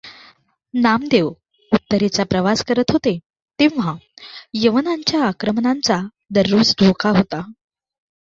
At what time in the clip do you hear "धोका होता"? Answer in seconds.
6.79-7.41